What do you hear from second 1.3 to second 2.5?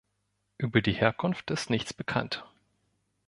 ist nichts bekannt.